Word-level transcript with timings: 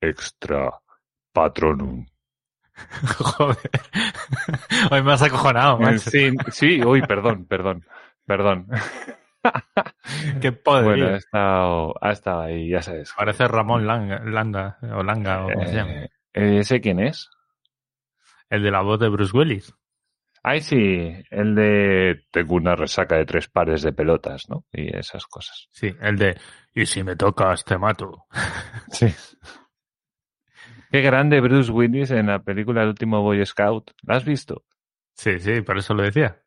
Extra 0.00 0.70
patronum. 1.32 2.06
Joder. 3.18 3.70
Hoy 4.90 5.02
me 5.02 5.12
has 5.12 5.22
acojonado, 5.22 5.78
Eh, 5.80 5.84
macho. 5.84 6.10
Sí, 6.10 6.30
sí, 6.50 6.82
uy, 6.84 7.02
perdón, 7.02 7.44
perdón, 7.46 7.84
perdón. 8.26 8.66
Qué 10.40 10.52
poder. 10.52 10.84
Bueno, 10.84 11.06
ha 11.08 11.16
estado, 11.16 11.94
ha 12.00 12.10
estado 12.12 12.40
ahí, 12.42 12.68
ya 12.70 12.82
sabes. 12.82 13.12
Parece 13.16 13.46
Ramón 13.48 13.86
Langa, 13.86 14.20
Landa, 14.24 14.78
o 14.82 15.02
Langa, 15.02 15.44
o 15.46 15.52
como 15.52 15.66
se 15.66 15.74
llama. 15.74 15.92
Eh, 15.92 16.58
¿Ese 16.60 16.80
quién 16.80 17.00
es? 17.00 17.28
El 18.48 18.62
de 18.62 18.70
la 18.70 18.80
voz 18.82 18.98
de 19.00 19.08
Bruce 19.08 19.36
Willis. 19.36 19.74
Ay, 20.42 20.62
sí, 20.62 21.12
el 21.30 21.54
de 21.54 22.24
tengo 22.30 22.54
una 22.54 22.74
resaca 22.74 23.16
de 23.16 23.26
tres 23.26 23.48
pares 23.48 23.82
de 23.82 23.92
pelotas, 23.92 24.48
¿no? 24.48 24.64
Y 24.72 24.94
esas 24.96 25.26
cosas. 25.26 25.68
Sí, 25.70 25.94
el 26.00 26.16
de 26.16 26.40
y 26.74 26.86
si 26.86 27.02
me 27.02 27.14
tocas 27.16 27.62
te 27.64 27.76
mato. 27.76 28.24
Sí. 28.90 29.06
Qué 30.90 31.00
grande 31.02 31.40
Bruce 31.40 31.70
Willis 31.70 32.10
en 32.10 32.26
la 32.26 32.40
película 32.40 32.82
El 32.82 32.88
último 32.88 33.22
Boy 33.22 33.44
Scout. 33.46 33.92
¿La 34.02 34.16
has 34.16 34.24
visto? 34.24 34.64
Sí, 35.14 35.38
sí, 35.38 35.60
por 35.62 35.78
eso 35.78 35.94
lo 35.94 36.02
decía. 36.02 36.42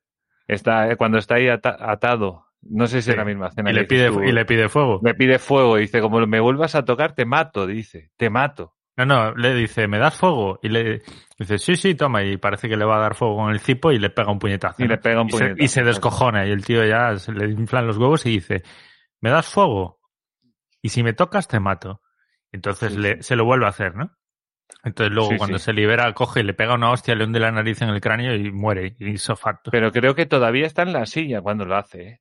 Está, 0.47 0.91
eh, 0.91 0.97
cuando 0.97 1.17
está 1.17 1.35
ahí 1.35 1.47
ata- 1.47 1.77
atado. 1.79 2.45
No 2.61 2.87
sé 2.87 3.01
si 3.01 3.05
Sí. 3.07 3.11
es 3.11 3.17
la 3.17 3.25
misma 3.25 3.47
escena. 3.47 3.71
Y 3.71 3.73
le, 3.73 3.83
pide, 3.85 4.09
tú. 4.09 4.23
y 4.23 4.31
le 4.31 4.45
pide 4.45 4.69
fuego. 4.69 4.99
Le 5.03 5.13
pide 5.15 5.37
fuego 5.39 5.77
y 5.77 5.81
dice, 5.81 6.01
como 6.01 6.25
me 6.25 6.39
vuelvas 6.39 6.75
a 6.75 6.83
tocar, 6.85 7.13
te 7.13 7.25
mato, 7.25 7.67
dice. 7.67 8.11
Te 8.17 8.29
mato. 8.29 8.75
No, 8.95 9.05
no, 9.05 9.33
le 9.35 9.53
dice, 9.55 9.87
¿me 9.87 9.97
das 9.97 10.15
fuego? 10.15 10.59
Y 10.61 10.69
le 10.69 11.01
dice, 11.39 11.57
sí, 11.57 11.75
sí, 11.75 11.95
toma. 11.95 12.23
Y 12.23 12.37
parece 12.37 12.69
que 12.69 12.77
le 12.77 12.85
va 12.85 12.97
a 12.97 13.01
dar 13.01 13.15
fuego 13.15 13.37
con 13.37 13.51
el 13.51 13.59
cipo 13.59 13.91
y 13.91 13.99
le 13.99 14.09
pega 14.11 14.31
un 14.31 14.39
puñetazo. 14.39 14.81
Y 14.83 14.85
¿no? 14.87 14.91
le 14.93 14.97
pega 14.99 15.21
un 15.21 15.27
y 15.27 15.31
se- 15.31 15.37
puñetazo, 15.39 15.63
y 15.63 15.67
se 15.67 15.83
descojona. 15.83 16.45
Y 16.47 16.51
el 16.51 16.63
tío 16.65 16.85
ya 16.85 17.15
se 17.17 17.31
le 17.31 17.49
inflan 17.51 17.87
los 17.87 17.97
huevos 17.97 18.25
y 18.25 18.31
dice, 18.31 18.63
¿me 19.19 19.29
das 19.29 19.47
fuego? 19.47 19.99
Y 20.81 20.89
si 20.89 21.01
me 21.03 21.13
tocas, 21.13 21.47
te 21.47 21.59
mato. 21.59 22.01
Entonces 22.51 22.93
Sí, 22.93 22.99
le, 22.99 23.23
se 23.23 23.35
lo 23.35 23.45
vuelve 23.45 23.65
a 23.65 23.69
hacer, 23.69 23.95
¿no? 23.95 24.11
Entonces 24.83 25.13
luego 25.13 25.29
Sí, 25.31 25.37
cuando 25.37 25.57
sí. 25.59 25.65
se 25.65 25.73
libera, 25.73 26.11
coge 26.13 26.41
y 26.41 26.43
le 26.43 26.53
pega 26.53 26.73
una 26.75 26.91
hostia, 26.91 27.15
le 27.15 27.23
hunde 27.25 27.39
la 27.39 27.51
nariz 27.51 27.81
en 27.81 27.89
el 27.89 28.01
cráneo 28.01 28.35
y 28.35 28.51
muere. 28.51 28.95
Y 28.99 29.17
sofacto. 29.17 29.71
Pero 29.71 29.91
creo 29.91 30.15
que 30.15 30.25
todavía 30.25 30.65
está 30.65 30.81
en 30.83 30.93
la 30.93 31.05
silla 31.05 31.41
cuando 31.41 31.65
lo 31.65 31.75
hace. 31.75 32.01
¿eh? 32.03 32.19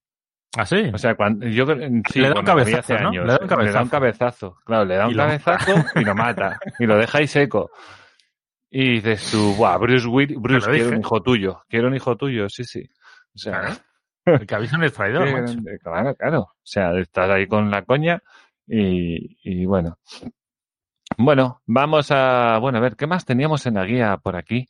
¿Ah, 0.57 0.67
sí? 0.67 0.91
O 0.93 0.99
sea, 0.99 1.15
cuando 1.15 1.47
yo 1.49 1.65
creo- 1.67 1.89
sí, 2.11 2.21
Le 2.21 2.29
da 2.29 2.35
un 2.35 2.41
lo 2.41 2.45
cabezazo, 2.45 2.99
¿no? 2.99 3.09
años. 3.09 3.27
Le 3.27 3.33
da 3.33 3.39
un 3.43 3.49
cabezazo. 3.49 3.91
cabezazo. 3.91 4.57
Claro, 4.65 4.85
le 4.85 4.97
da 4.97 5.07
un 5.07 5.13
Y 5.13 5.15
lo- 5.15 5.23
cabezazo 5.25 5.75
y 5.97 6.05
lo 6.05 6.15
mata. 6.15 6.59
Y 6.79 6.87
lo 6.87 6.97
deja 6.99 7.19
ahí 7.19 7.27
seco. 7.27 7.71
Y 8.71 9.01
dices 9.01 9.31
tú, 9.31 9.55
Buah, 9.57 9.77
Bruce 9.79 10.07
Willis, 10.07 10.39
Bruce, 10.41 10.67
lo 10.67 10.73
quiero 10.73 10.85
dije. 10.87 10.97
un 10.97 11.01
hijo 11.01 11.23
tuyo. 11.23 11.63
Quiero 11.69 11.89
un 11.89 11.95
hijo 11.97 12.17
tuyo, 12.17 12.49
sí, 12.49 12.65
sí. 12.65 12.89
O 13.35 13.39
sea, 13.39 13.61
Claro. 13.61 13.75
El 14.43 14.47
que 14.47 14.55
avisa 14.55 14.79
no 14.79 14.87
es 14.87 14.93
traidor, 14.93 15.31
macho. 15.33 15.59
claro, 15.83 16.15
claro. 16.15 16.41
O 16.43 16.53
sea, 16.63 16.93
estás 16.99 17.29
ahí 17.31 17.47
con 17.49 17.71
la 17.71 17.83
coña 17.83 18.23
y, 18.67 19.37
y 19.43 19.67
bueno. 19.67 19.99
Bueno, 21.19 21.63
vamos 21.67 22.11
a, 22.11 22.59
bueno, 22.61 22.79
a 22.79 22.81
ver, 22.81 22.97
¿qué 22.97 23.07
más 23.07 23.25
teníamos 23.25 23.67
en 23.67 23.75
la 23.75 23.85
guía 23.85 24.17
por 24.19 24.37
aquí? 24.37 24.69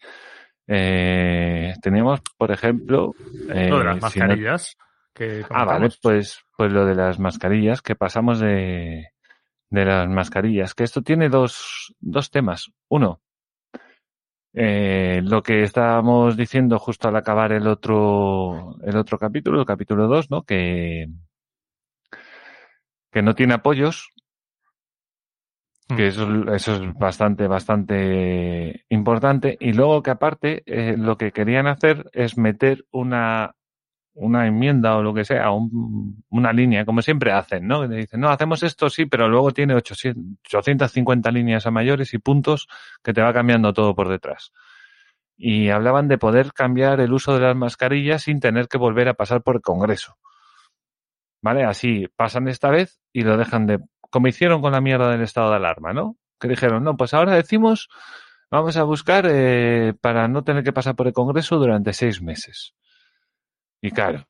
Eh, 0.66 1.74
teníamos, 1.82 2.20
por 2.36 2.50
ejemplo, 2.52 3.14
eh, 3.48 3.68
Lo 3.70 3.78
de 3.78 3.84
las 3.84 4.12
si 4.12 4.20
no- 4.20 4.26
mascarillas. 4.26 4.76
que 5.14 5.44
Ah, 5.50 5.64
vale, 5.64 5.88
pues, 6.02 6.40
pues 6.56 6.72
lo 6.72 6.84
de 6.86 6.94
las 6.94 7.18
mascarillas, 7.18 7.82
que 7.82 7.94
pasamos 7.94 8.40
de, 8.40 9.08
de 9.70 9.84
las 9.84 10.08
mascarillas, 10.08 10.74
que 10.74 10.84
esto 10.84 11.02
tiene 11.02 11.28
dos, 11.28 11.94
dos 12.00 12.30
temas. 12.30 12.70
Uno, 12.88 13.20
eh, 14.54 15.20
lo 15.24 15.42
que 15.42 15.62
estábamos 15.62 16.36
diciendo 16.36 16.78
justo 16.78 17.08
al 17.08 17.16
acabar 17.16 17.52
el 17.52 17.66
otro, 17.66 18.76
el 18.84 18.96
otro 18.96 19.18
capítulo, 19.18 19.60
el 19.60 19.66
capítulo 19.66 20.06
2, 20.08 20.30
¿no? 20.30 20.42
Que, 20.42 21.08
que 23.10 23.22
no 23.22 23.34
tiene 23.34 23.54
apoyos, 23.54 24.08
que 25.96 26.04
Mm. 26.04 26.08
eso, 26.08 26.54
eso 26.54 26.74
es 26.74 26.94
bastante, 26.98 27.46
bastante 27.46 28.84
importante. 28.88 29.56
Y 29.60 29.72
luego 29.72 30.02
que 30.02 30.10
aparte, 30.10 30.62
eh, 30.66 30.96
lo 30.96 31.16
que 31.16 31.32
querían 31.32 31.66
hacer 31.66 32.08
es 32.12 32.36
meter 32.38 32.84
una, 32.90 33.54
una 34.14 34.46
enmienda 34.46 34.96
o 34.96 35.02
lo 35.02 35.14
que 35.14 35.24
sea, 35.24 35.50
un- 35.52 36.22
una 36.30 36.52
línea, 36.52 36.84
como 36.84 37.00
siempre 37.02 37.32
hacen, 37.32 37.66
¿no? 37.66 37.88
Que 37.88 37.94
dicen, 37.96 38.20
no, 38.20 38.28
hacemos 38.28 38.62
esto 38.62 38.90
sí, 38.90 39.06
pero 39.06 39.28
luego 39.28 39.52
tiene 39.52 39.74
800, 39.74 40.22
850 40.44 41.30
líneas 41.30 41.66
a 41.66 41.70
mayores 41.70 42.12
y 42.14 42.18
puntos 42.18 42.68
que 43.02 43.12
te 43.14 43.22
va 43.22 43.32
cambiando 43.32 43.72
todo 43.72 43.94
por 43.94 44.08
detrás. 44.08 44.52
Y 45.36 45.70
hablaban 45.70 46.08
de 46.08 46.18
poder 46.18 46.52
cambiar 46.52 47.00
el 47.00 47.12
uso 47.12 47.34
de 47.34 47.40
las 47.40 47.56
mascarillas 47.56 48.22
sin 48.24 48.38
tener 48.38 48.68
que 48.68 48.76
volver 48.78 49.08
a 49.08 49.14
pasar 49.14 49.42
por 49.42 49.56
el 49.56 49.62
Congreso. 49.62 50.16
¿Vale? 51.42 51.64
Así 51.64 52.06
pasan 52.14 52.46
esta 52.48 52.70
vez 52.70 53.00
y 53.12 53.22
lo 53.22 53.36
dejan 53.36 53.66
de, 53.66 53.80
como 54.12 54.28
hicieron 54.28 54.60
con 54.62 54.72
la 54.72 54.80
mierda 54.80 55.10
del 55.10 55.22
estado 55.22 55.50
de 55.50 55.56
alarma, 55.56 55.92
¿no? 55.92 56.16
Que 56.38 56.46
dijeron, 56.46 56.84
no, 56.84 56.96
pues 56.96 57.14
ahora 57.14 57.34
decimos, 57.34 57.88
vamos 58.50 58.76
a 58.76 58.84
buscar 58.84 59.26
eh, 59.28 59.94
para 60.00 60.28
no 60.28 60.44
tener 60.44 60.62
que 60.62 60.72
pasar 60.72 60.94
por 60.94 61.08
el 61.08 61.12
Congreso 61.14 61.58
durante 61.58 61.92
seis 61.94 62.22
meses. 62.22 62.74
Y 63.80 63.90
claro, 63.90 64.26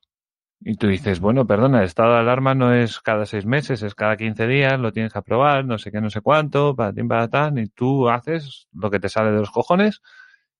y 0.61 0.75
tú 0.77 0.87
dices, 0.87 1.19
bueno, 1.19 1.45
perdona, 1.45 1.79
el 1.79 1.85
estado 1.85 2.13
de 2.13 2.19
alarma 2.19 2.55
no 2.55 2.73
es 2.73 2.99
cada 3.01 3.25
seis 3.25 3.45
meses, 3.45 3.83
es 3.83 3.95
cada 3.95 4.17
15 4.17 4.47
días, 4.47 4.79
lo 4.79 4.91
tienes 4.93 5.13
que 5.13 5.19
aprobar, 5.19 5.65
no 5.65 5.77
sé 5.77 5.91
qué, 5.91 6.01
no 6.01 6.09
sé 6.09 6.21
cuánto, 6.21 6.75
para 6.75 6.93
ti, 6.93 7.03
para 7.03 7.27
tan, 7.27 7.57
y 7.57 7.67
tú 7.67 8.09
haces 8.09 8.67
lo 8.73 8.89
que 8.89 8.99
te 8.99 9.09
sale 9.09 9.31
de 9.31 9.39
los 9.39 9.51
cojones, 9.51 10.01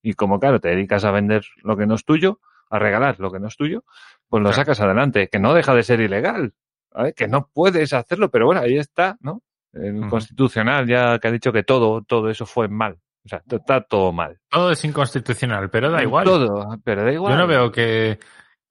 y 0.01 0.13
como 0.13 0.39
claro, 0.39 0.59
te 0.59 0.69
dedicas 0.69 1.05
a 1.05 1.11
vender 1.11 1.43
lo 1.63 1.77
que 1.77 1.87
no 1.87 1.95
es 1.95 2.05
tuyo, 2.05 2.39
a 2.69 2.79
regalar 2.79 3.19
lo 3.19 3.31
que 3.31 3.39
no 3.39 3.47
es 3.47 3.55
tuyo, 3.55 3.85
pues 4.27 4.41
lo 4.43 4.49
Claro. 4.49 4.55
sacas 4.61 4.81
adelante, 4.81 5.29
que 5.29 5.39
no 5.39 5.53
deja 5.53 5.73
de 5.73 5.83
ser 5.83 6.01
ilegal, 6.01 6.53
¿vale? 6.93 7.13
que 7.13 7.27
no 7.27 7.49
puedes 7.53 7.93
hacerlo, 7.93 8.29
pero 8.29 8.45
bueno, 8.45 8.61
ahí 8.61 8.77
está, 8.77 9.17
¿no? 9.21 9.41
El 9.73 10.07
constitucional 10.07 10.87
ya 10.87 11.17
que 11.17 11.27
ha 11.27 11.31
dicho 11.31 11.51
que 11.51 11.63
todo, 11.63 12.03
todo 12.03 12.29
eso 12.29 12.45
fue 12.45 12.67
mal. 12.67 12.99
O 13.25 13.29
sea, 13.29 13.41
está 13.49 13.81
todo 13.81 14.11
mal. 14.11 14.37
Todo 14.49 14.71
es 14.71 14.83
inconstitucional, 14.83 15.69
pero 15.69 15.89
da 15.89 16.03
igual. 16.03 16.25
Todo, 16.25 16.77
pero 16.83 17.03
da 17.03 17.11
igual. 17.11 17.33
Yo 17.33 17.39
no 17.39 17.47
veo 17.47 17.71
que, 17.71 18.19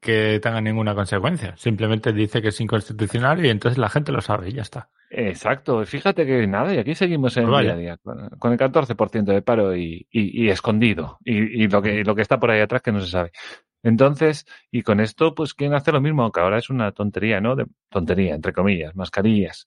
que 0.00 0.40
tenga 0.40 0.60
ninguna 0.60 0.94
consecuencia. 0.94 1.56
Simplemente 1.56 2.12
dice 2.12 2.42
que 2.42 2.48
es 2.48 2.60
inconstitucional 2.60 3.44
y 3.44 3.48
entonces 3.48 3.78
la 3.78 3.88
gente 3.88 4.12
lo 4.12 4.20
sabe 4.20 4.50
y 4.50 4.52
ya 4.52 4.62
está. 4.62 4.90
Exacto, 5.14 5.84
fíjate 5.84 6.24
que 6.24 6.46
nada, 6.46 6.74
y 6.74 6.78
aquí 6.78 6.94
seguimos 6.94 7.36
en 7.36 7.46
Pues 7.46 7.60
el 7.60 7.64
día 7.66 7.72
a 7.74 7.76
día, 7.76 7.96
con, 7.98 8.30
con 8.38 8.52
el 8.52 8.58
14% 8.58 9.24
de 9.24 9.42
paro 9.42 9.76
y, 9.76 10.06
y, 10.10 10.44
y 10.44 10.48
escondido, 10.48 11.18
y, 11.22 11.64
y 11.64 11.68
lo 11.68 11.82
que, 11.82 12.02
lo 12.02 12.14
que 12.14 12.22
está 12.22 12.40
por 12.40 12.50
ahí 12.50 12.62
atrás 12.62 12.80
que 12.80 12.92
no 12.92 13.00
se 13.00 13.10
sabe. 13.10 13.32
Entonces, 13.82 14.46
y 14.70 14.82
con 14.82 15.00
esto, 15.00 15.34
pues 15.34 15.54
quieren 15.54 15.74
hacer 15.74 15.94
lo 15.94 16.00
mismo, 16.00 16.22
aunque 16.22 16.40
ahora 16.40 16.58
es 16.58 16.70
una 16.70 16.92
tontería, 16.92 17.40
¿no? 17.40 17.56
De, 17.56 17.66
tontería, 17.88 18.34
entre 18.34 18.52
comillas, 18.52 18.94
mascarillas. 18.94 19.66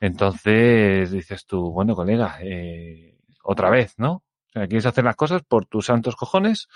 Entonces, 0.00 1.10
dices 1.10 1.46
tú, 1.46 1.70
bueno, 1.72 1.94
colega, 1.94 2.38
eh, 2.42 3.16
otra 3.42 3.70
vez, 3.70 3.94
¿no? 3.98 4.12
O 4.12 4.52
sea, 4.52 4.66
quieres 4.66 4.86
hacer 4.86 5.04
las 5.04 5.16
cosas 5.16 5.42
por 5.42 5.66
tus 5.66 5.86
santos 5.86 6.16
cojones 6.16 6.68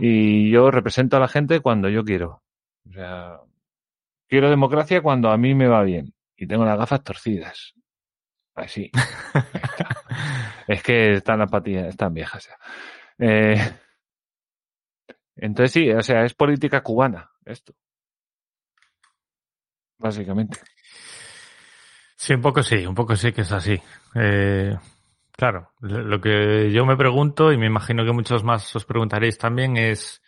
y 0.00 0.50
yo 0.50 0.70
represento 0.70 1.16
a 1.16 1.20
la 1.20 1.28
gente 1.28 1.60
cuando 1.60 1.88
yo 1.88 2.04
quiero. 2.04 2.42
O 2.88 2.92
sea, 2.92 3.40
quiero 4.28 4.50
democracia 4.50 5.02
cuando 5.02 5.30
a 5.30 5.36
mí 5.36 5.54
me 5.54 5.68
va 5.68 5.82
bien 5.82 6.14
y 6.36 6.46
tengo 6.46 6.64
las 6.64 6.78
gafas 6.78 7.02
torcidas. 7.02 7.74
Así. 8.54 8.90
es 10.68 10.82
que 10.82 11.14
están 11.14 11.40
las 11.40 11.50
patillas, 11.50 11.88
están 11.88 12.14
viejas 12.14 12.48
ya. 12.48 12.56
Eh, 13.18 13.72
entonces 15.36 15.72
sí, 15.72 15.90
o 15.90 16.02
sea, 16.02 16.24
es 16.24 16.34
política 16.34 16.82
cubana 16.82 17.30
esto. 17.44 17.74
Básicamente. 19.98 20.58
Sí, 22.16 22.34
un 22.34 22.40
poco 22.40 22.62
sí, 22.62 22.86
un 22.86 22.94
poco 22.94 23.14
sí 23.16 23.32
que 23.32 23.42
es 23.42 23.52
así. 23.52 23.80
Eh, 24.14 24.76
claro, 25.32 25.72
lo 25.80 26.20
que 26.20 26.70
yo 26.72 26.84
me 26.86 26.96
pregunto, 26.96 27.52
y 27.52 27.58
me 27.58 27.66
imagino 27.66 28.04
que 28.04 28.12
muchos 28.12 28.42
más 28.42 28.74
os 28.74 28.84
preguntaréis 28.84 29.38
también, 29.38 29.76
es, 29.76 30.22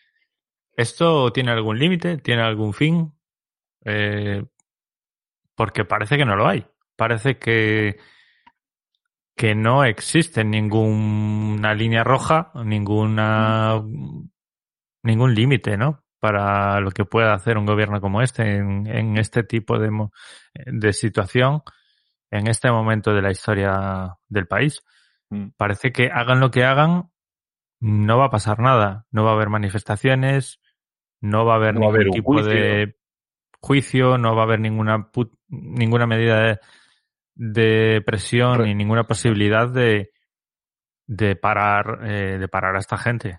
¿esto 0.75 1.33
tiene 1.33 1.51
algún 1.53 1.79
límite? 1.79 2.19
¿Tiene 2.19 2.43
algún 2.43 2.73
fin? 2.73 3.13
Eh, 3.85 4.45
porque 5.55 5.85
parece 5.85 6.17
que 6.17 6.25
no 6.25 6.37
lo 6.37 6.47
hay. 6.47 6.67
Parece 6.95 7.39
que, 7.39 7.99
que 9.35 9.55
no 9.55 9.85
existe 9.85 10.45
ninguna 10.45 11.75
línea 11.75 12.05
roja, 12.05 12.53
ninguna, 12.65 13.83
ningún 15.03 15.35
límite, 15.35 15.77
¿no? 15.77 16.05
Para 16.21 16.81
lo 16.81 16.91
que 16.91 17.05
pueda 17.05 17.33
hacer 17.35 17.59
un 17.59 17.67
gobierno 17.67 18.01
como 18.01 18.23
este 18.23 18.57
en, 18.57 18.87
en 18.87 19.17
este 19.19 19.43
tipo 19.45 19.79
de, 19.79 19.91
de 20.67 20.93
situación 20.93 21.63
en 22.31 22.47
este 22.49 22.71
momento 22.71 23.15
de 23.15 23.23
la 23.23 23.31
historia 23.31 24.17
del 24.29 24.47
país. 24.47 24.83
Mm. 25.31 25.49
Parece 25.57 25.93
que 25.93 26.11
hagan 26.13 26.41
lo 26.41 26.51
que 26.51 26.65
hagan, 26.65 27.11
no 27.81 28.19
va 28.19 28.27
a 28.27 28.31
pasar 28.31 28.59
nada. 28.59 29.07
No 29.11 29.25
va 29.25 29.31
a 29.31 29.35
haber 29.35 29.49
manifestaciones, 29.49 30.61
no 31.21 31.45
va 31.47 31.55
a 31.55 31.57
haber 31.57 31.75
No 31.75 31.81
va 31.83 31.87
a 31.87 31.91
ningún 31.93 32.01
haber 32.01 32.11
tipo 32.13 32.33
juicio. 32.33 32.53
de 32.53 32.97
juicio, 33.61 34.19
no 34.19 34.35
va 34.35 34.43
a 34.43 34.45
haber 34.45 34.61
ninguna 34.61 35.11
put- 35.11 35.39
ninguna 35.49 36.07
medida 36.07 36.41
de, 36.41 36.59
de 37.35 38.03
presión 38.03 38.59
Re- 38.59 38.65
ni 38.67 38.75
ninguna 38.75 39.05
posibilidad 39.05 39.69
de 39.69 40.11
de 41.07 41.37
parar 41.37 42.01
eh, 42.05 42.37
de 42.39 42.49
parar 42.49 42.77
a 42.77 42.81
esta 42.81 42.99
gente. 42.99 43.39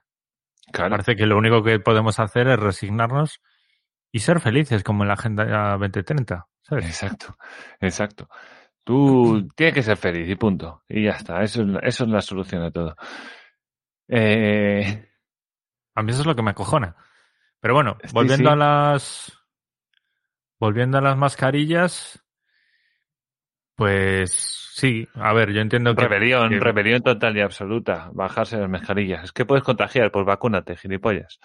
Claro. 0.72 0.92
Parece 0.92 1.16
que 1.16 1.26
lo 1.26 1.38
único 1.38 1.64
que 1.64 1.80
podemos 1.80 2.20
hacer 2.20 2.48
es 2.48 2.60
resignarnos 2.60 3.42
y 4.12 4.20
ser 4.20 4.40
felices 4.40 4.84
como 4.84 5.04
en 5.04 5.08
la 5.10 5.14
Agenda 5.16 5.78
2030, 5.78 6.48
¿sabes? 6.62 6.86
Exacto, 6.86 7.36
exacto. 7.80 8.30
Tú 8.84 9.48
tienes 9.56 9.74
que 9.76 9.84
ser 9.84 9.98
feliz 9.98 10.30
y 10.30 10.36
punto. 10.36 10.84
Y 10.88 11.04
ya 11.06 11.12
está. 11.12 11.42
Eso 11.44 11.62
es, 11.62 11.68
la- 11.68 11.80
eso 11.80 12.04
es 12.06 12.10
la 12.10 12.22
solución 12.22 12.64
a 12.64 12.72
todo. 12.72 12.96
Eh, 14.08 15.10
A 15.96 16.04
mí 16.04 16.12
eso 16.12 16.22
es 16.22 16.28
lo 16.28 16.36
que 16.36 16.42
me 16.44 16.52
acojona. 16.52 16.96
Pero 17.60 17.74
bueno, 17.74 17.98
Sí, 18.04 18.10
volviendo 18.14 18.50
sí. 18.50 18.54
a 18.54 18.56
las 18.56 19.34
volviendo 20.60 20.98
a 20.98 21.02
las 21.02 21.18
mascarillas, 21.18 22.24
pues 23.80 24.34
sí, 24.76 25.08
a 25.16 25.34
ver, 25.34 25.54
yo 25.54 25.62
entiendo 25.62 25.96
que 25.96 26.02
rebelión, 26.04 26.50
que- 26.50 26.60
rebelión 26.60 27.02
total 27.02 27.36
y 27.38 27.42
absoluta. 27.42 28.10
Bajarse 28.14 28.58
las 28.58 28.70
mascarillas. 28.70 29.24
Es 29.24 29.32
que 29.32 29.46
puedes 29.46 29.64
contagiar, 29.64 30.12
pues 30.12 30.26
vacúnate, 30.26 30.76
gilipollas. 30.76 31.40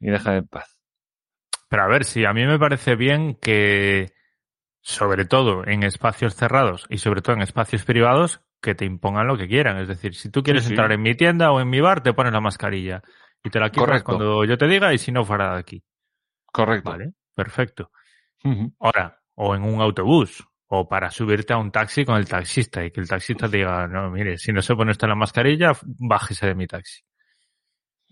Y 0.00 0.10
déjame 0.10 0.38
en 0.38 0.48
paz. 0.48 0.76
Pero 1.68 1.84
a 1.84 1.88
ver, 1.88 2.04
sí, 2.04 2.24
a 2.24 2.32
mí 2.32 2.44
me 2.44 2.58
parece 2.58 2.96
bien 2.96 3.36
que, 3.36 4.12
sobre 4.82 5.24
todo 5.24 5.64
en 5.66 5.84
espacios 5.84 6.34
cerrados 6.34 6.86
y 6.90 6.98
sobre 6.98 7.22
todo 7.22 7.36
en 7.36 7.42
espacios 7.42 7.84
privados, 7.84 8.40
que 8.60 8.74
te 8.74 8.84
impongan 8.84 9.28
lo 9.28 9.38
que 9.38 9.46
quieran. 9.46 9.78
Es 9.78 9.86
decir, 9.86 10.14
si 10.16 10.30
tú 10.30 10.42
quieres 10.42 10.64
sí. 10.64 10.70
entrar 10.70 10.90
en 10.90 11.00
mi 11.00 11.14
tienda 11.14 11.52
o 11.52 11.60
en 11.60 11.70
mi 11.70 11.80
bar, 11.80 12.02
te 12.02 12.12
pones 12.12 12.32
la 12.32 12.40
mascarilla. 12.40 13.02
Y 13.44 13.50
te 13.50 13.60
la 13.60 13.70
quitas 13.70 13.86
Correcto. 13.86 14.04
cuando 14.04 14.44
yo 14.44 14.58
te 14.58 14.66
diga 14.66 14.92
y 14.92 14.98
si 14.98 15.12
no, 15.12 15.24
fuera 15.24 15.54
de 15.54 15.60
aquí. 15.60 15.82
Correcto. 16.52 16.90
Vale, 16.90 17.12
perfecto. 17.34 17.90
Ahora, 18.80 19.20
o 19.34 19.54
en 19.54 19.62
un 19.62 19.80
autobús, 19.80 20.44
o 20.72 20.88
para 20.88 21.10
subirte 21.10 21.52
a 21.52 21.58
un 21.58 21.72
taxi 21.72 22.04
con 22.04 22.16
el 22.16 22.28
taxista 22.28 22.84
y 22.84 22.92
que 22.92 23.00
el 23.00 23.08
taxista 23.08 23.48
te 23.48 23.56
diga, 23.58 23.88
no, 23.88 24.08
mire, 24.10 24.38
si 24.38 24.52
no 24.52 24.62
se 24.62 24.74
pone 24.76 24.92
usted 24.92 25.08
la 25.08 25.16
mascarilla, 25.16 25.72
bájese 25.98 26.46
de 26.46 26.54
mi 26.54 26.66
taxi. 26.68 27.02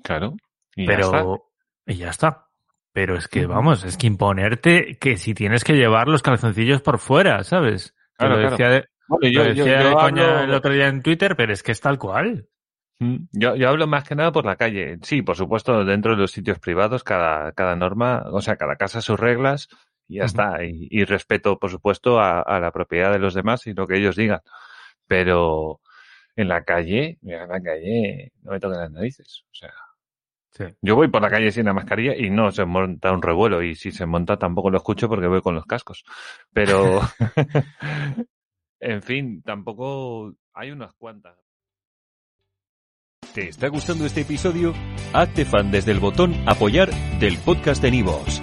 Claro. 0.03 0.35
Y 0.75 0.87
ya 0.87 0.95
está. 0.99 1.11
Pero, 1.19 1.45
y 1.87 1.95
ya 1.97 2.11
está. 2.11 2.49
Pero 2.93 3.17
es 3.17 3.29
que, 3.29 3.47
vamos, 3.47 3.85
es 3.85 3.97
que 3.97 4.09
imponerte 4.09 4.99
que 4.99 5.17
si 5.17 5.35
tienes 5.35 5.63
que 5.63 5.75
llevar 5.75 6.09
los 6.09 6.23
calzoncillos 6.23 6.83
por 6.83 6.99
fuera, 6.99 7.45
¿sabes? 7.45 7.95
Claro, 8.17 8.35
lo 8.35 8.41
claro. 8.41 8.51
decía, 8.57 8.69
de, 8.71 8.85
Bueno, 9.07 9.29
yo, 9.29 9.45
decía 9.45 9.83
yo 9.83 9.89
de 9.91 9.95
coña 9.95 10.41
hablo- 10.41 10.45
el 10.45 10.55
otro 10.55 10.73
día 10.73 10.89
en 10.89 11.03
Twitter, 11.03 11.37
pero 11.37 11.53
es 11.53 11.63
que 11.63 11.73
es 11.73 11.81
tal 11.81 11.97
cual. 11.99 12.49
Yo, 12.99 13.55
yo 13.55 13.69
hablo 13.69 13.87
más 13.87 14.03
que 14.03 14.17
nada 14.17 14.33
por 14.33 14.45
la 14.45 14.57
calle. 14.57 14.99
Sí, 15.03 15.23
por 15.23 15.37
supuesto, 15.37 15.85
dentro 15.85 16.17
de 16.17 16.23
los 16.23 16.33
sitios 16.33 16.59
privados, 16.59 17.05
cada, 17.05 17.53
cada 17.53 17.77
norma, 17.77 18.25
o 18.33 18.41
sea, 18.41 18.57
cada 18.57 18.75
casa 18.75 19.01
sus 19.01 19.21
reglas 19.21 19.69
y 20.09 20.17
ya 20.17 20.25
está. 20.25 20.65
Y, 20.65 20.89
y 20.91 21.05
respeto, 21.05 21.59
por 21.59 21.71
supuesto, 21.71 22.19
a, 22.19 22.41
a 22.41 22.59
la 22.61 22.73
propiedad 22.73 23.13
de 23.13 23.19
los 23.19 23.35
demás 23.35 23.67
y 23.67 23.75
lo 23.75 23.87
que 23.87 23.99
ellos 23.99 24.17
digan. 24.17 24.41
Pero 25.07 25.81
en 26.37 26.49
la 26.49 26.65
calle, 26.65 27.19
mira, 27.23 27.45
en 27.45 27.49
la 27.51 27.61
calle 27.61 28.33
no 28.43 28.53
me 28.53 28.61
toquen 28.61 28.81
las 28.81 28.91
narices. 28.91 29.45
O 29.51 29.55
sea, 29.55 29.73
Sí. 30.51 30.65
yo 30.83 30.97
voy 30.97 31.09
por 31.09 31.23
la 31.23 31.29
calle 31.31 31.53
sin 31.53 31.67
la 31.67 31.73
mascarilla 31.75 32.17
y 32.17 32.31
no 32.31 32.51
se 32.51 32.65
monta 32.65 33.13
un 33.13 33.23
revuelo. 33.23 33.63
Y 33.63 33.75
si 33.77 33.93
se 33.93 34.07
monta 34.07 34.39
tampoco 34.39 34.71
lo 34.71 34.79
escucho 34.79 35.09
porque 35.09 35.27
voy 35.29 35.41
con 35.43 35.55
los 35.55 35.67
cascos. 35.67 36.03
Pero, 36.53 37.01
en 38.81 39.03
fin, 39.03 39.43
tampoco 39.43 40.35
hay 40.55 40.71
unas 40.73 40.93
cuantas. 40.95 41.37
¿Te 43.35 43.49
está 43.51 43.69
gustando 43.69 44.07
este 44.07 44.23
episodio? 44.23 44.73
Hazte 45.13 45.45
fan 45.45 45.71
desde 45.71 45.93
el 45.93 46.01
botón 46.01 46.35
Apoyar 46.49 46.91
del 47.21 47.37
podcast 47.39 47.81
de 47.83 47.91
Nivos. 47.93 48.43